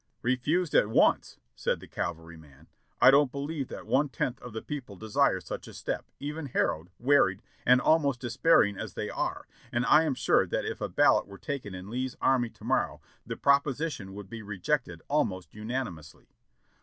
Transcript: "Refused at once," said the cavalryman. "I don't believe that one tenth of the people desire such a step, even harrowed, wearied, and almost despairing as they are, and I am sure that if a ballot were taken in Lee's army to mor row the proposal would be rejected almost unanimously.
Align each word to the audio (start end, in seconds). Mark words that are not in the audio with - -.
"Refused 0.23 0.73
at 0.73 0.89
once," 0.89 1.37
said 1.53 1.79
the 1.79 1.87
cavalryman. 1.87 2.65
"I 2.99 3.11
don't 3.11 3.31
believe 3.31 3.67
that 3.67 3.85
one 3.85 4.09
tenth 4.09 4.41
of 4.41 4.51
the 4.51 4.63
people 4.63 4.95
desire 4.95 5.39
such 5.39 5.67
a 5.67 5.75
step, 5.75 6.09
even 6.19 6.47
harrowed, 6.47 6.89
wearied, 6.97 7.43
and 7.67 7.79
almost 7.79 8.19
despairing 8.19 8.79
as 8.79 8.95
they 8.95 9.11
are, 9.11 9.47
and 9.71 9.85
I 9.85 10.05
am 10.05 10.15
sure 10.15 10.47
that 10.47 10.65
if 10.65 10.81
a 10.81 10.89
ballot 10.89 11.27
were 11.27 11.37
taken 11.37 11.75
in 11.75 11.87
Lee's 11.91 12.15
army 12.19 12.49
to 12.49 12.63
mor 12.63 12.79
row 12.87 13.01
the 13.27 13.37
proposal 13.37 14.07
would 14.13 14.27
be 14.27 14.41
rejected 14.41 15.03
almost 15.07 15.53
unanimously. 15.53 16.29